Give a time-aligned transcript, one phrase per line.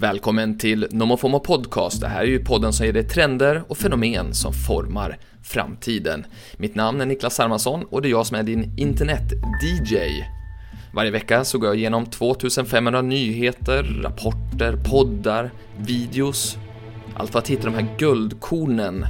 [0.00, 2.00] Välkommen till NomoFomo Podcast.
[2.00, 6.24] Det här är ju podden som ger dig trender och fenomen som formar framtiden.
[6.56, 9.96] Mitt namn är Niklas Hermansson och det är jag som är din internet-DJ.
[10.94, 16.58] Varje vecka så går jag igenom 2500 nyheter, rapporter, poddar, videos.
[17.14, 19.04] Allt för att hitta de här guldkornen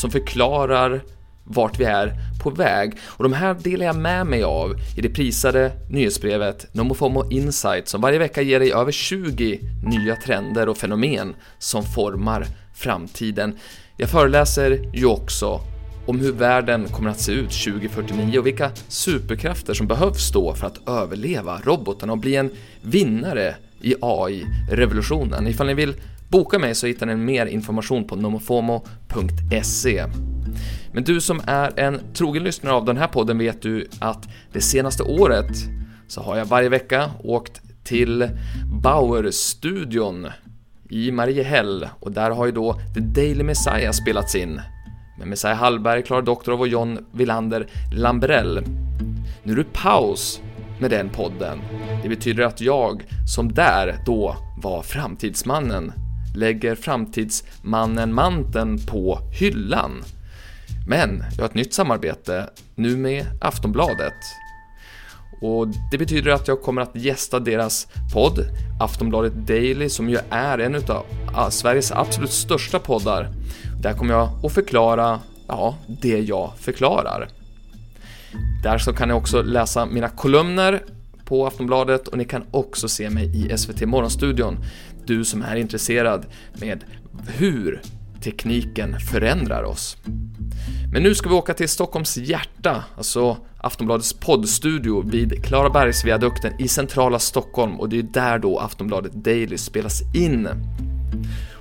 [0.00, 1.02] som förklarar
[1.44, 2.12] vart vi är
[2.42, 2.92] på väg.
[3.06, 8.00] Och de här delar jag med mig av i det prisade nyhetsbrevet NomoFomo Insight som
[8.00, 13.58] varje vecka ger dig över 20 nya trender och fenomen som formar framtiden.
[13.96, 15.60] Jag föreläser ju också
[16.06, 20.66] om hur världen kommer att se ut 2049 och vilka superkrafter som behövs då för
[20.66, 22.50] att överleva robotarna och bli en
[22.82, 25.46] vinnare i AI-revolutionen.
[25.46, 25.94] Ifall ni vill
[26.28, 30.04] boka mig så hittar ni mer information på nomofomo.se.
[30.92, 34.60] Men du som är en trogen lyssnare av den här podden vet du att det
[34.60, 35.56] senaste året
[36.08, 38.28] så har jag varje vecka åkt till
[38.82, 40.26] Bauer-studion
[40.90, 44.60] i Mariehäll och där har ju då The Daily Messiah spelats in
[45.18, 48.64] med Messiah Hallberg, Klara Doktorov och John Villander Lambrell.
[49.42, 50.40] Nu är det paus
[50.80, 51.58] med den podden.
[52.02, 55.92] Det betyder att jag, som där då var framtidsmannen,
[56.36, 60.04] lägger framtidsmannen manteln på hyllan
[60.86, 64.14] men jag har ett nytt samarbete, nu med Aftonbladet.
[65.40, 68.46] Och det betyder att jag kommer att gästa deras podd,
[68.80, 71.04] Aftonbladet Daily, som ju är en utav
[71.50, 73.28] Sveriges absolut största poddar.
[73.80, 77.28] Där kommer jag att förklara, ja, det jag förklarar.
[78.62, 80.82] Där så kan ni också läsa mina kolumner
[81.24, 84.58] på Aftonbladet och ni kan också se mig i SVT Morgonstudion.
[85.06, 86.26] Du som är intresserad
[86.60, 86.84] med
[87.26, 87.82] hur
[88.22, 89.96] tekniken förändrar oss.
[90.92, 97.18] Men nu ska vi åka till Stockholms hjärta, alltså Aftonbladets poddstudio vid Klarabergsviadukten i centrala
[97.18, 100.48] Stockholm och det är där då Aftonbladet Daily spelas in.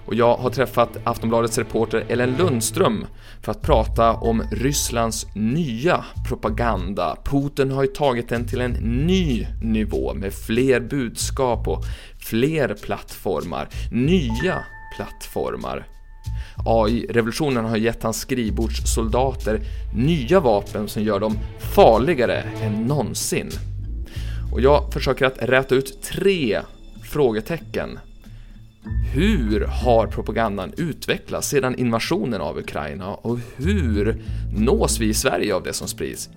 [0.05, 3.05] Och jag har träffat Aftonbladets reporter Ellen Lundström
[3.41, 7.17] för att prata om Rysslands nya propaganda.
[7.23, 8.71] Putin har ju tagit den till en
[9.07, 11.83] ny nivå med fler budskap och
[12.19, 14.63] fler plattformar, nya
[14.95, 15.87] plattformar.
[16.65, 19.61] AI-revolutionen har gett hans skrivbordssoldater
[19.95, 23.49] nya vapen som gör dem farligare än någonsin.
[24.51, 26.61] Och jag försöker att räta ut tre
[27.03, 27.99] frågetecken.
[29.13, 34.21] Hur har propagandan utvecklats sedan invasionen av Ukraina och hur
[34.57, 36.29] nås vi i Sverige av det som sprids?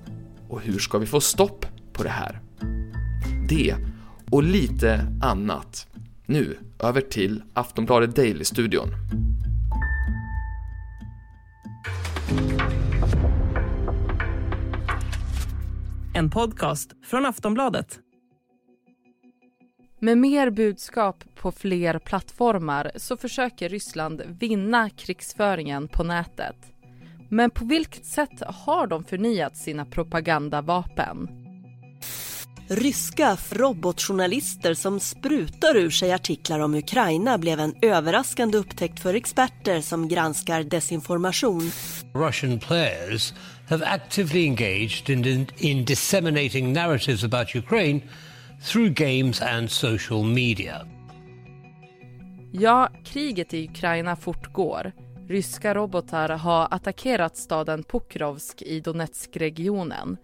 [0.49, 2.41] Och hur ska vi få stopp på det här?
[3.49, 3.75] Det
[4.31, 5.87] och lite annat.
[6.27, 8.89] Nu över till Aftonbladet Daily-studion.
[16.17, 17.99] En podcast från Aftonbladet.
[20.01, 26.57] Med mer budskap på fler plattformar så försöker Ryssland vinna krigsföringen på nätet.
[27.31, 31.29] Men på vilket sätt har de förnyat sina propagandavapen?
[32.69, 39.81] Ryska robotjournalister som sprutar ur sig artiklar om Ukraina blev en överraskande upptäckt för experter
[39.81, 41.71] som granskar desinformation.
[42.15, 43.33] Russian players
[43.69, 48.01] have actively engaged in, in disseminating narratives about Ukraine
[48.63, 50.87] through games and social media.
[52.53, 54.93] Ja, kriget i Ukraina fortgår.
[55.29, 60.17] Ryska robotar har attackerat staden Pokrovsk i Donetskregionen.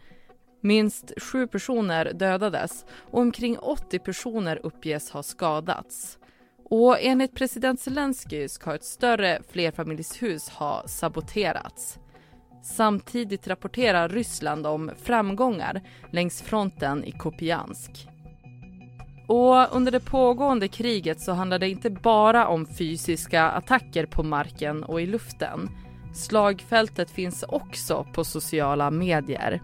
[0.60, 6.18] Minst sju personer dödades och omkring 80 personer uppges ha skadats.
[6.64, 11.98] Och enligt president Zelensky ska ett större flerfamiljshus ha saboterats.
[12.62, 18.08] Samtidigt rapporterar Ryssland om framgångar längs fronten i Kupiansk.
[19.26, 24.84] Och under det pågående kriget så handlar det inte bara om fysiska attacker på marken
[24.84, 25.70] och i luften.
[26.14, 29.62] Slagfältet finns också på sociala medier.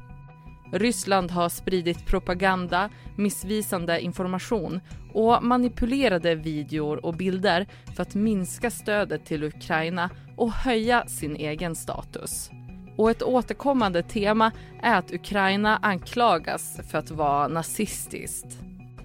[0.72, 4.80] Ryssland har spridit propaganda, missvisande information
[5.12, 7.66] och manipulerade videor och bilder
[7.96, 12.50] för att minska stödet till Ukraina och höja sin egen status.
[12.96, 14.52] Och ett återkommande tema
[14.82, 18.46] är att Ukraina anklagas för att vara nazistiskt.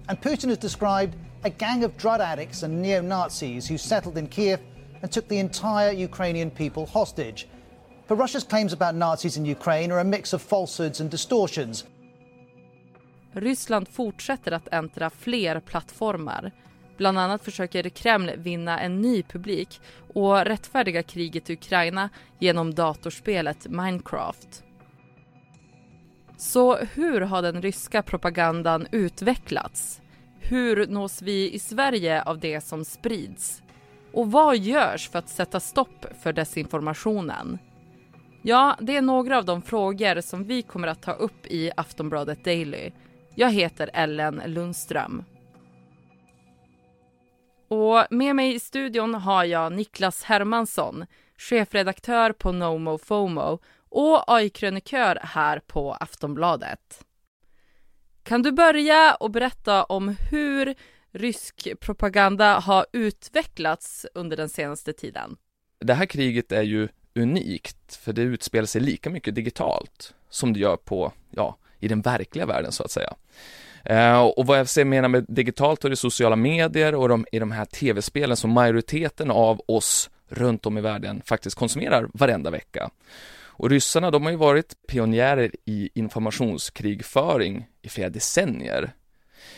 [0.06, 4.58] And Putin has described a gang of drug addicts and neo-Nazis who settled in Kiev
[5.02, 7.46] and took the entire Ukrainian people hostage.
[8.08, 11.84] But Russia's claims about Nazis in Ukraine are a mix of falsehoods and distortions.
[13.32, 16.52] Ryssland fortsätter att äntra fler plattformar.
[16.96, 19.80] Bland annat försöker Kreml vinna en ny publik
[20.14, 24.64] och rättfärdiga kriget i Ukraina genom datorspelet Minecraft.
[26.36, 30.00] Så hur har den ryska propagandan utvecklats?
[30.40, 33.62] Hur nås vi i Sverige av det som sprids?
[34.12, 37.58] Och vad görs för att sätta stopp för desinformationen?
[38.42, 42.44] Ja, det är några av de frågor som vi kommer att ta upp i Aftonbladet
[42.44, 42.90] Daily.
[43.34, 45.24] Jag heter Ellen Lundström.
[47.72, 51.06] Och med mig i studion har jag Niklas Hermansson,
[51.38, 53.58] chefredaktör på NoMo FOMO
[53.88, 57.04] och AI-krönikör här på Aftonbladet.
[58.22, 60.74] Kan du börja och berätta om hur
[61.12, 65.36] rysk propaganda har utvecklats under den senaste tiden?
[65.80, 70.60] Det här kriget är ju unikt, för det utspelar sig lika mycket digitalt som det
[70.60, 73.14] gör på, ja, i den verkliga världen så att säga.
[73.84, 77.52] Eh, och vad jag menar med digitalt, är det sociala medier och de, i de
[77.52, 82.90] här tv-spelen som majoriteten av oss runt om i världen faktiskt konsumerar varenda vecka.
[83.54, 88.92] Och ryssarna, de har ju varit pionjärer i informationskrigföring i flera decennier.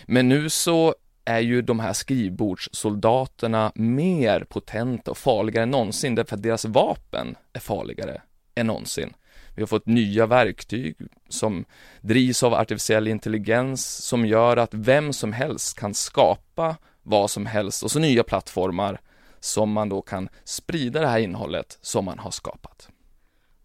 [0.06, 0.94] Men nu så
[1.24, 7.36] är ju de här skrivbordssoldaterna mer potenta och farligare än någonsin därför att deras vapen
[7.52, 8.20] är farligare
[8.54, 9.14] än någonsin.
[9.54, 10.96] Vi har fått nya verktyg
[11.28, 11.64] som
[12.00, 17.82] drivs av artificiell intelligens som gör att vem som helst kan skapa vad som helst
[17.82, 19.00] och så nya plattformar
[19.40, 22.88] som man då kan sprida det här innehållet som man har skapat.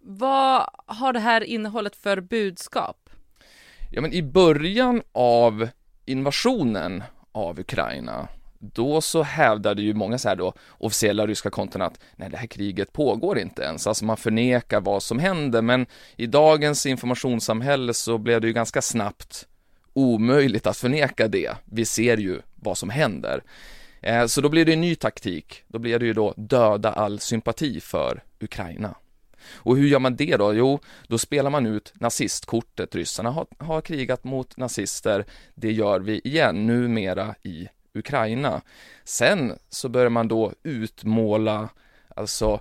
[0.02, 3.10] Vad har det här innehållet för budskap?
[3.92, 5.68] Ja, men i början av
[6.06, 8.28] invasionen av Ukraina
[8.60, 12.48] då så hävdade ju många så här då officiella ryska konton att nej, det här
[12.48, 15.86] kriget pågår inte ens, alltså man förnekar vad som händer, men
[16.16, 19.48] i dagens informationssamhälle så blev det ju ganska snabbt
[19.94, 21.52] omöjligt att förneka det.
[21.66, 23.44] Vi ser ju vad som händer.
[24.02, 27.20] Eh, så då blir det en ny taktik, då blir det ju då döda all
[27.20, 28.96] sympati för Ukraina.
[29.54, 30.54] Och hur gör man det då?
[30.54, 32.96] Jo, då spelar man ut nazistkortet.
[32.96, 35.26] Ryssarna har, har krigat mot nazister.
[35.56, 37.68] Det gör vi igen, numera i
[38.00, 38.62] Ukraina.
[39.04, 41.70] Sen så börjar man då utmåla
[42.16, 42.60] alltså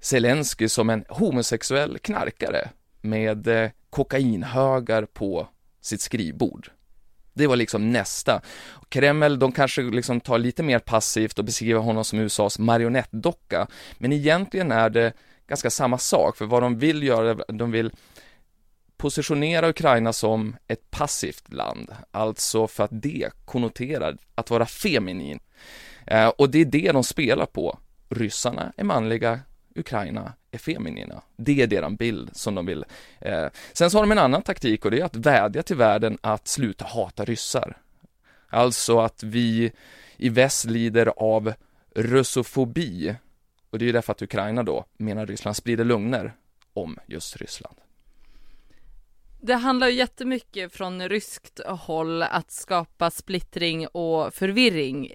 [0.00, 2.68] Zelensky som en homosexuell knarkare
[3.00, 5.48] med eh, kokainhögar på
[5.80, 6.70] sitt skrivbord.
[7.32, 8.40] Det var liksom nästa.
[8.88, 13.66] Kreml, de kanske liksom tar lite mer passivt och beskriver honom som USAs marionettdocka,
[13.98, 15.12] men egentligen är det
[15.48, 17.90] ganska samma sak, för vad de vill göra, de vill
[18.96, 25.40] positionera Ukraina som ett passivt land, alltså för att det konnoterar att vara feminin.
[26.06, 27.78] Eh, och det är det de spelar på.
[28.08, 29.40] Ryssarna är manliga,
[29.74, 31.22] Ukraina är feminina.
[31.36, 32.84] Det är deras bild som de vill.
[33.20, 33.46] Eh.
[33.72, 36.48] Sen så har de en annan taktik och det är att vädja till världen att
[36.48, 37.76] sluta hata ryssar.
[38.48, 39.72] Alltså att vi
[40.16, 41.52] i väst lider av
[41.94, 43.14] russofobi.
[43.70, 46.34] Och det är ju därför att Ukraina då, menar Ryssland, sprider lögner
[46.74, 47.76] om just Ryssland.
[49.46, 55.12] Det handlar ju jättemycket från ryskt håll att skapa splittring och förvirring.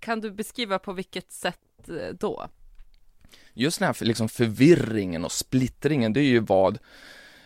[0.00, 2.48] Kan du beskriva på vilket sätt eh, då?
[3.54, 6.78] Just den här liksom förvirringen och splittringen, det är ju vad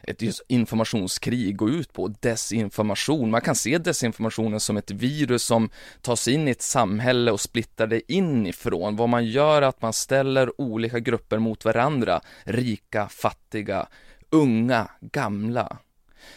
[0.03, 3.31] ett just informationskrig går ut på, desinformation.
[3.31, 5.71] Man kan se desinformationen som ett virus som
[6.01, 8.97] tar sig in i ett samhälle och splittrar det inifrån.
[8.97, 13.87] Vad man gör är att man ställer olika grupper mot varandra, rika, fattiga,
[14.31, 15.79] unga, gamla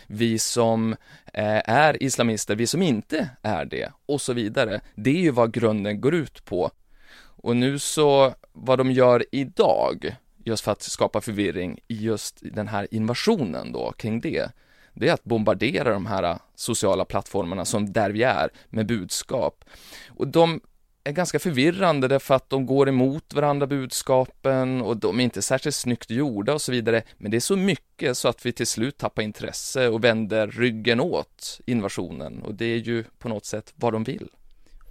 [0.07, 0.91] vi som
[1.33, 4.81] eh, är islamister, vi som inte är det och så vidare.
[4.95, 6.71] Det är ju vad grunden går ut på.
[7.19, 12.67] Och nu så, vad de gör idag, just för att skapa förvirring i just den
[12.67, 14.51] här invasionen då kring det,
[14.93, 19.65] det är att bombardera de här eh, sociala plattformarna som där vi är med budskap.
[20.09, 20.61] Och de
[21.07, 25.75] är ganska förvirrande därför att de går emot varandra budskapen och de är inte särskilt
[25.75, 27.03] snyggt gjorda och så vidare.
[27.17, 30.99] Men det är så mycket så att vi till slut tappar intresse och vänder ryggen
[30.99, 34.29] åt invasionen och det är ju på något sätt vad de vill.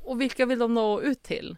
[0.04, 1.56] Och vilka vill de nå ut till?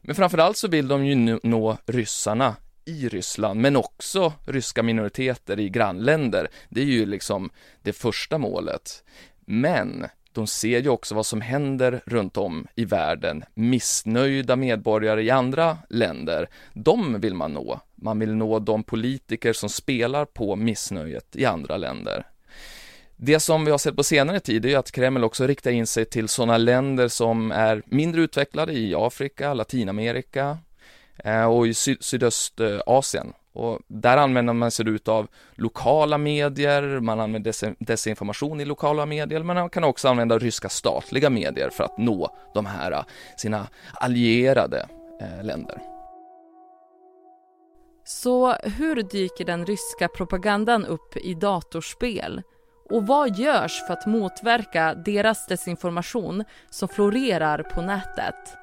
[0.00, 5.68] Men framförallt så vill de ju nå ryssarna i Ryssland, men också ryska minoriteter i
[5.68, 6.48] grannländer.
[6.68, 7.50] Det är ju liksom
[7.82, 9.04] det första målet.
[9.40, 10.06] Men
[10.38, 13.44] de ser ju också vad som händer runt om i världen.
[13.54, 17.80] Missnöjda medborgare i andra länder, de vill man nå.
[17.94, 22.26] Man vill nå de politiker som spelar på missnöjet i andra länder.
[23.16, 26.04] Det som vi har sett på senare tid är att Kreml också riktar in sig
[26.04, 30.58] till sådana länder som är mindre utvecklade i Afrika, Latinamerika
[31.24, 33.32] eh, och i Sydöstasien.
[33.58, 39.56] Och där använder man sig av lokala medier, man använder desinformation i lokala medier, men
[39.56, 43.04] man kan också använda ryska statliga medier för att nå de här äh,
[43.36, 44.88] sina allierade
[45.20, 45.78] eh, länder.
[48.04, 52.42] Så hur dyker den ryska propagandan upp i datorspel?
[52.90, 58.56] Och vad görs för att motverka deras desinformation som florerar på nätet?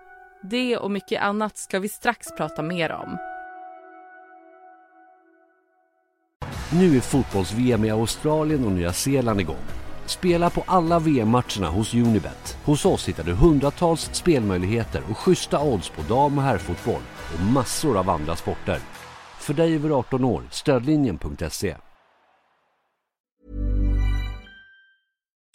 [0.44, 3.35] Det och mycket annat ska vi strax prata mer om.
[6.72, 9.66] Nu är fotbolls-VM i Australien och Nya Zeeland igång.
[10.06, 12.58] Spela på alla VM-matcherna hos Unibet.
[12.64, 17.02] Hos oss hittar du hundratals spelmöjligheter och schyssta odds på dam och herrfotboll
[17.34, 18.80] och massor av andra sporter.
[19.40, 21.76] För dig över 18 år, stödlinjen.se.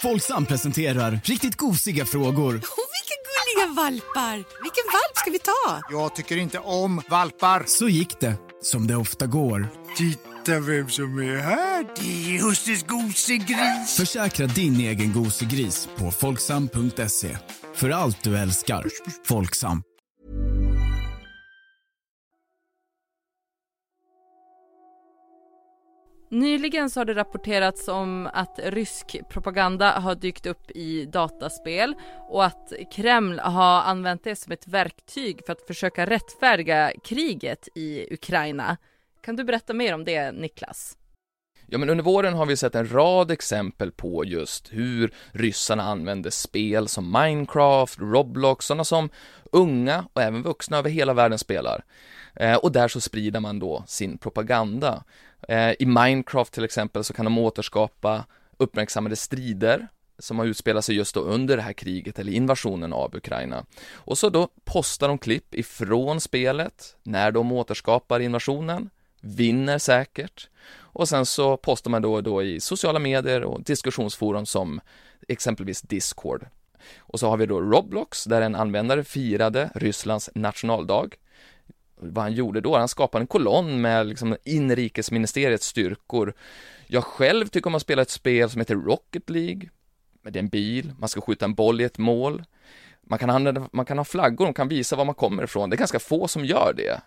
[0.02, 2.52] Folksam presenterar riktigt gosiga frågor.
[2.52, 4.36] vilka gulliga valpar!
[4.36, 5.80] Vilken valp ska vi ta?
[5.90, 7.64] Jag tycker inte om valpar.
[7.66, 9.68] Så gick det, som det ofta går.
[10.44, 11.86] Titta vem som är här.
[11.96, 13.96] Det är husses gosegris.
[13.96, 17.36] Försäkra din egen gosegris på folksam.se.
[17.74, 18.86] För allt du älskar.
[19.24, 19.82] Folksam.
[26.30, 31.94] Nyligen så har det rapporterats om att rysk propaganda har dykt upp i dataspel
[32.28, 38.14] och att Kreml har använt det som ett verktyg för att försöka rättfärdiga kriget i
[38.14, 38.76] Ukraina.
[39.20, 40.96] Kan du berätta mer om det, Niklas?
[41.66, 46.30] Ja, men under våren har vi sett en rad exempel på just hur ryssarna använder
[46.30, 49.10] spel som Minecraft, Roblox, sådana som
[49.52, 51.84] unga och även vuxna över hela världen spelar.
[52.36, 55.04] Eh, och där så sprider man då sin propaganda.
[55.48, 58.24] Eh, I Minecraft till exempel så kan de återskapa
[58.56, 63.16] uppmärksammade strider som har utspelat sig just då under det här kriget eller invasionen av
[63.16, 63.64] Ukraina.
[63.92, 70.48] Och så då postar de klipp ifrån spelet när de återskapar invasionen, vinner säkert
[70.92, 74.80] och sen så postar man då och då i sociala medier och diskussionsforum som
[75.28, 76.46] exempelvis Discord.
[76.98, 81.16] Och så har vi då Roblox där en användare firade Rysslands nationaldag
[82.00, 86.34] vad han gjorde då, han skapade en kolonn med liksom inrikesministeriets styrkor.
[86.86, 89.68] Jag själv tycker om att spela ett spel som heter Rocket League,
[90.22, 92.44] det är en bil, man ska skjuta en boll i ett mål.
[93.02, 95.70] Man kan, använda, man kan ha flaggor, de kan visa var man kommer ifrån.
[95.70, 97.00] Det är ganska få som gör det.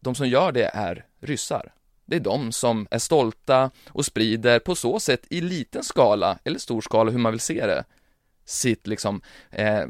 [0.00, 1.72] De som gör det är ryssar.
[2.06, 6.58] Det är de som är stolta och sprider på så sätt i liten skala, eller
[6.58, 7.84] stor skala, hur man vill se det,
[8.44, 9.84] sitt liksom, eh,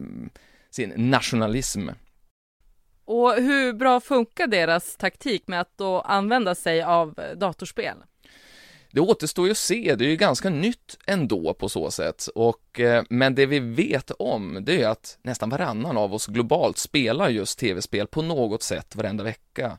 [0.70, 1.88] sin nationalism.
[3.04, 7.96] Och hur bra funkar deras taktik med att då använda sig av datorspel?
[8.90, 12.26] Det återstår ju att se, det är ju ganska nytt ändå på så sätt.
[12.34, 16.78] Och, eh, men det vi vet om, det är att nästan varannan av oss globalt
[16.78, 19.78] spelar just tv-spel på något sätt varenda vecka.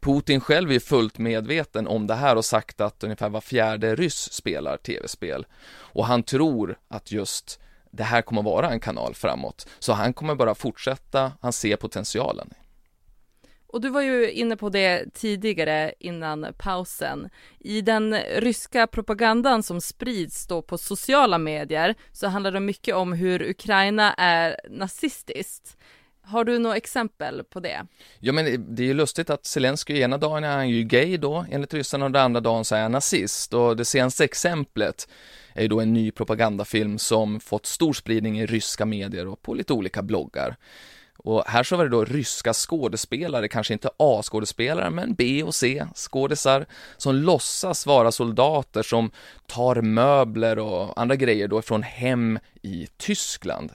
[0.00, 4.32] Putin själv är fullt medveten om det här och sagt att ungefär var fjärde ryss
[4.32, 5.46] spelar tv-spel.
[5.68, 9.68] Och han tror att just det här kommer vara en kanal framåt.
[9.78, 12.50] Så han kommer bara fortsätta, han ser potentialen.
[13.68, 17.28] Och du var ju inne på det tidigare innan pausen.
[17.58, 23.12] I den ryska propagandan som sprids då på sociala medier så handlar det mycket om
[23.12, 25.76] hur Ukraina är nazistiskt.
[26.28, 27.86] Har du några exempel på det?
[28.20, 31.46] Ja, men det är ju lustigt att Zelenskyj ena dagen är han ju gay då,
[31.50, 33.54] enligt ryssarna, och den andra dagen så är han nazist.
[33.54, 35.08] Och det senaste exemplet
[35.54, 39.54] är ju då en ny propagandafilm som fått stor spridning i ryska medier och på
[39.54, 40.56] lite olika bloggar.
[41.18, 46.66] Och här så var det då ryska skådespelare, kanske inte A-skådespelare, men B och C-skådisar,
[46.96, 49.10] som låtsas vara soldater som
[49.46, 53.72] tar möbler och andra grejer då från hem i Tyskland.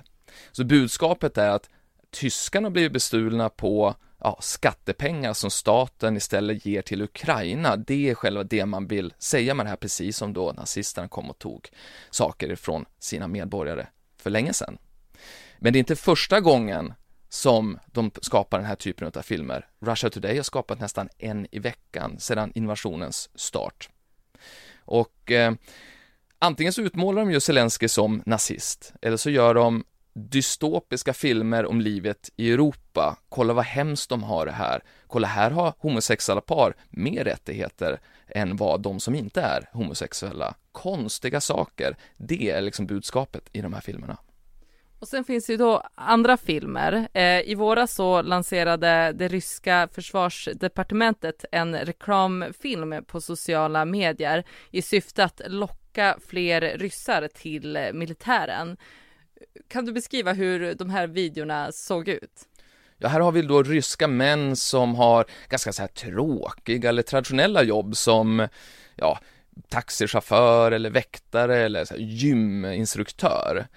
[0.52, 1.70] Så budskapet är att
[2.12, 7.76] tyskarna blivit bestulna på ja, skattepengar som staten istället ger till Ukraina.
[7.76, 11.30] Det är själva det man vill säga med det här, precis som då nazisterna kom
[11.30, 11.70] och tog
[12.10, 13.88] saker ifrån sina medborgare
[14.18, 14.78] för länge sedan.
[15.60, 16.94] Men det är inte första gången
[17.30, 19.68] som de skapar den här typen av filmer.
[19.80, 23.90] Russia Today har skapat nästan en i veckan sedan invasionens start.
[24.76, 25.54] Och eh,
[26.40, 31.82] antingen så utmålar de ju Zelensky som nazist, eller så gör de dystopiska filmer om
[31.82, 33.18] livet i Europa.
[33.30, 34.84] Kolla vad hemskt de har det här.
[35.08, 40.56] Kolla, här har homosexuella par mer rättigheter än vad de som inte är homosexuella.
[40.72, 41.98] Konstiga saker.
[42.18, 44.18] Det är liksom budskapet i de här filmerna.
[45.00, 47.08] Och sen finns det ju då andra filmer.
[47.14, 55.24] Eh, I våras så lanserade det ryska försvarsdepartementet en reklamfilm på sociala medier i syfte
[55.24, 58.78] att locka fler ryssar till militären.
[59.68, 62.48] Kan du beskriva hur de här videorna såg ut?
[62.98, 67.64] Ja, här har vi då ryska män som har ganska så här tråkiga eller traditionella
[67.64, 68.48] jobb som,
[68.96, 69.20] ja,
[69.70, 73.68] taxichaufför eller väktare eller så gyminstruktör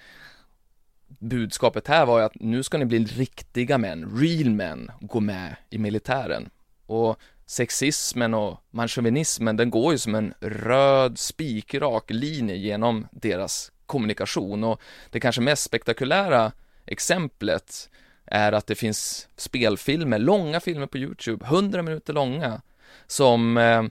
[1.19, 5.55] budskapet här var ju att nu ska ni bli riktiga män, real män, gå med
[5.69, 6.49] i militären.
[6.85, 14.63] Och sexismen och manchauvinismen, den går ju som en röd spikrak linje genom deras kommunikation
[14.63, 16.51] och det kanske mest spektakulära
[16.85, 17.89] exemplet
[18.25, 22.61] är att det finns spelfilmer, långa filmer på Youtube, 100 minuter långa,
[23.07, 23.83] som eh,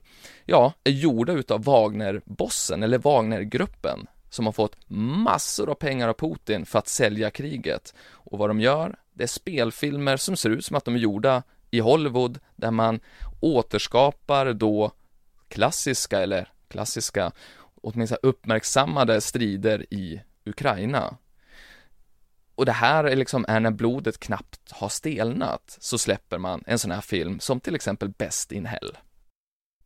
[0.44, 6.66] ja, är gjorda utav Wagner-bossen eller Wagner-gruppen som har fått massor av pengar av Putin
[6.66, 7.94] för att sälja kriget.
[8.10, 11.42] Och vad de gör, det är spelfilmer som ser ut som att de är gjorda
[11.70, 13.00] i Hollywood där man
[13.40, 14.92] återskapar då
[15.48, 17.32] klassiska eller klassiska,
[17.84, 21.16] åtminstone uppmärksammade strider i Ukraina.
[22.54, 26.78] Och det här är liksom, är när blodet knappt har stelnat, så släpper man en
[26.78, 28.96] sån här film som till exempel Best in Hell.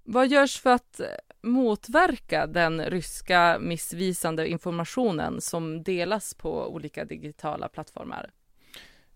[0.05, 1.07] Vad görs för att eh,
[1.43, 8.31] motverka den ryska missvisande informationen som delas på olika digitala plattformar?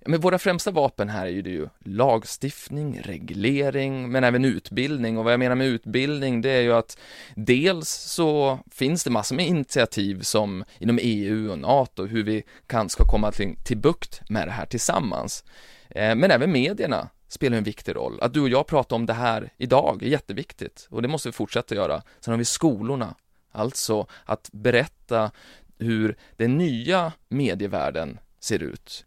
[0.06, 5.18] Men våra främsta vapen här är ju, det ju lagstiftning, reglering, men även utbildning.
[5.18, 6.98] Och vad jag menar med utbildning, det är ju att
[7.36, 12.88] dels så finns det massor med initiativ som inom EU och NATO, hur vi kan,
[12.88, 15.44] ska komma till, till bukt med det här tillsammans.
[15.90, 18.18] Eh, men även medierna spelar en viktig roll.
[18.20, 21.32] Att du och jag pratar om det här idag är jätteviktigt och det måste vi
[21.32, 22.02] fortsätta göra.
[22.20, 23.14] Sen har vi skolorna,
[23.52, 25.30] alltså att berätta
[25.78, 29.04] hur den nya medievärlden ser ut.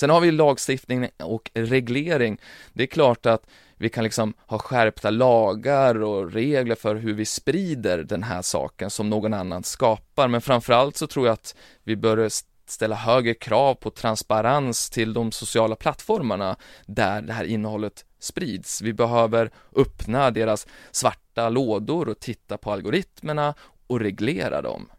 [0.00, 2.40] Sen har vi lagstiftning och reglering.
[2.72, 7.24] Det är klart att vi kan liksom ha skärpta lagar och regler för hur vi
[7.24, 11.96] sprider den här saken som någon annan skapar, men framförallt så tror jag att vi
[11.96, 12.28] bör
[12.66, 18.82] ställa högre krav på transparens till de sociala plattformarna där det här innehållet sprids.
[18.82, 23.54] Vi behöver öppna deras svarta lådor och titta på algoritmerna
[23.86, 24.90] och reglera dem.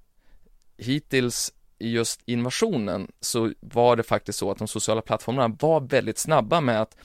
[0.78, 6.18] Hittills i just invasionen så var det faktiskt så att de sociala plattformarna var väldigt
[6.18, 6.98] snabba med att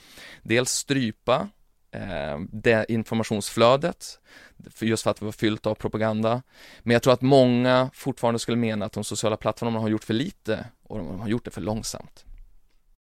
[0.43, 1.49] dels strypa
[1.91, 4.21] eh, det informationsflödet,
[4.81, 6.43] just för att det var fyllt av propaganda.
[6.83, 10.15] Men jag tror att många fortfarande skulle mena att de sociala plattformarna har gjort för
[10.15, 12.25] lite och de har gjort det för långsamt.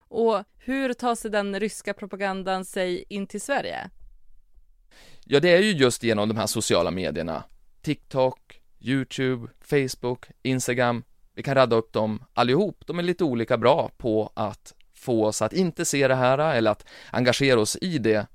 [0.08, 3.90] Och hur tar sig den ryska propagandan sig in till Sverige?
[5.24, 7.44] Ja, det är ju just genom de här sociala medierna.
[7.82, 12.82] TikTok, YouTube, Facebook, Instagram, vi kan radda upp dem allihop.
[12.86, 16.70] De är lite olika bra på att få oss att inte se det här eller
[16.70, 18.26] att engagera oss i det.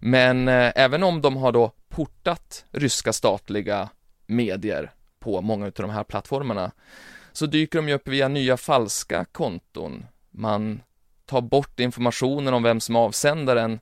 [0.00, 3.88] Men eh, även om de har då portat ryska statliga
[4.26, 6.72] medier på många av de här plattformarna
[7.32, 10.06] så dyker de ju upp via nya falska konton.
[10.30, 10.82] Man
[11.26, 13.80] tar bort informationen om vem som är avsändaren.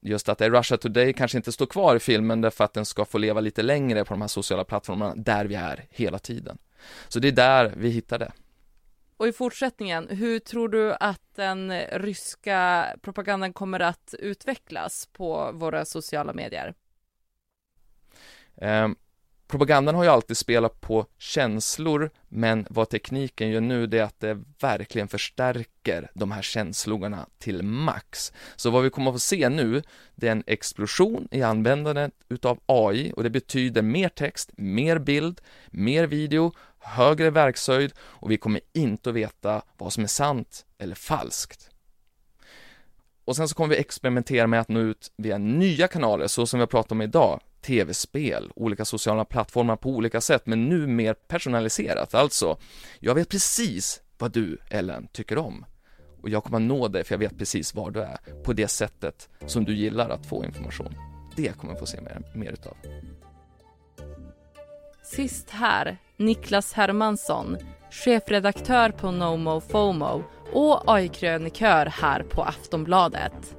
[0.00, 2.84] Just att det är Russia Today kanske inte står kvar i filmen därför att den
[2.84, 6.58] ska få leva lite längre på de här sociala plattformarna där vi är hela tiden.
[7.08, 8.32] Så det är där vi hittar det.
[9.16, 15.84] Och i fortsättningen, hur tror du att den ryska propagandan kommer att utvecklas på våra
[15.84, 16.74] sociala medier?
[18.56, 18.88] Eh,
[19.46, 24.20] propagandan har ju alltid spelat på känslor, men vad tekniken gör nu det är att
[24.20, 28.32] det verkligen förstärker de här känslorna till max.
[28.56, 29.82] Så vad vi kommer att få se nu,
[30.14, 35.40] det är en explosion i användandet utav AI och det betyder mer text, mer bild,
[35.66, 40.94] mer video, högre verkshöjd och vi kommer inte att veta vad som är sant eller
[40.94, 41.70] falskt.
[43.24, 46.58] Och sen så kommer vi experimentera med att nå ut via nya kanaler, så som
[46.58, 51.14] vi har pratat om idag, tv-spel, olika sociala plattformar på olika sätt, men nu mer
[51.14, 52.14] personaliserat.
[52.14, 52.58] Alltså,
[53.00, 55.64] jag vet precis vad du, Ellen, tycker om.
[56.22, 58.68] Och jag kommer att nå dig, för jag vet precis var du är, på det
[58.68, 60.94] sättet som du gillar att få information.
[61.36, 62.76] Det kommer jag få se mer, mer utav.
[65.02, 67.56] Sist här, Niklas Hermansson,
[67.90, 73.56] chefredaktör på NoMo FOMO och AI-krönikör här på Aftonbladet.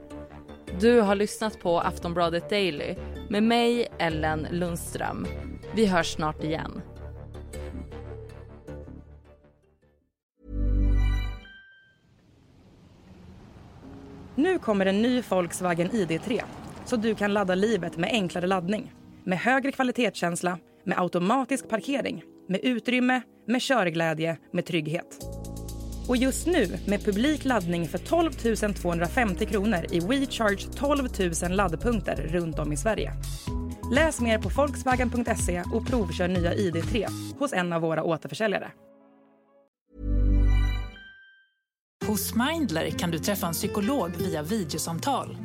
[0.79, 2.95] Du har lyssnat på Aftonbladet Daily
[3.29, 5.27] med mig, Ellen Lundström.
[5.75, 6.81] Vi hörs snart igen.
[14.35, 16.41] Nu kommer en ny Volkswagen ID3
[16.85, 18.93] så du kan ladda livet med enklare laddning.
[19.23, 25.34] Med högre kvalitetskänsla, med automatisk parkering, med utrymme, med körglädje, med trygghet.
[26.07, 28.31] Och just nu med publik laddning för 12
[28.73, 31.07] 250 kronor i WeCharge 12
[31.43, 33.13] 000 laddpunkter runt om i Sverige.
[33.93, 37.07] Läs mer på volkswagen.se och provkör nya ID3
[37.39, 38.71] hos en av våra återförsäljare.
[42.07, 45.37] Hos Mindler kan du träffa en psykolog via videosamtal.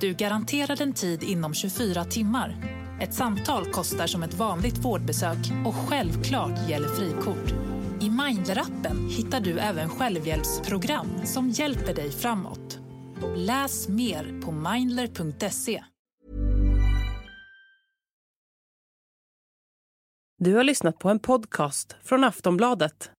[0.00, 2.56] Du garanterar en tid inom 24 timmar.
[3.00, 7.75] Ett samtal kostar som ett vanligt vårdbesök och självklart gäller frikort.
[8.00, 12.78] I Mindler-appen hittar du även självhjälpsprogram som hjälper dig framåt.
[13.36, 15.84] Läs mer på mindler.se.
[20.38, 23.10] Du har lyssnat på en podcast från Aftonbladet.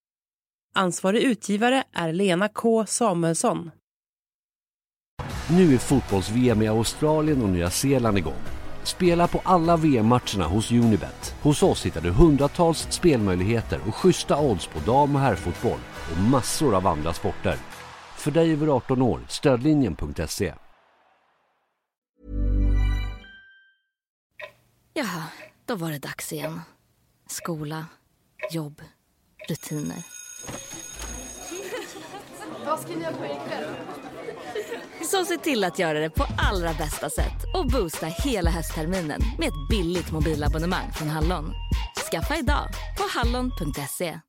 [0.76, 3.72] Ansvarig utgivare är Lena K Samuelsson.
[5.50, 8.57] Nu är fotbolls-VM i Australien och Nya Zeeland igång.
[8.88, 11.36] Spela på alla VM-matcherna hos Unibet.
[11.42, 15.80] Hos oss hittar du hundratals spelmöjligheter och schyssta odds på dam och herrfotboll
[16.12, 17.58] och massor av andra sporter.
[18.18, 20.54] För dig över 18 år, stödlinjen.se.
[24.94, 25.24] Jaha,
[25.66, 26.62] då var det dags igen.
[27.28, 27.86] Skola,
[28.52, 28.82] jobb,
[29.50, 30.04] rutiner.
[32.66, 33.66] Vad ska ni göra på ikväll?
[35.12, 39.48] Så se till att göra det på allra bästa sätt och boosta hela höstterminen med
[39.48, 41.54] ett billigt mobilabonnemang från Hallon.
[42.12, 44.20] Skaffa idag på hallon.se.